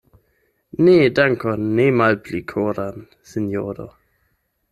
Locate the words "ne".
0.85-0.95, 1.81-1.85